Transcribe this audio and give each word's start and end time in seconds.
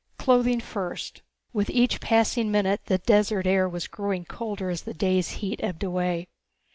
Clothing 0.17 0.59
first. 0.59 1.21
With 1.53 1.69
each 1.69 2.01
passing 2.01 2.49
minute 2.49 2.81
the 2.87 2.97
desert 2.97 3.45
air 3.45 3.69
was 3.69 3.87
growing 3.87 4.25
colder 4.25 4.71
as 4.71 4.81
the 4.81 4.95
day's 4.95 5.29
heat 5.45 5.59
ebbed 5.61 5.83
away. 5.83 6.27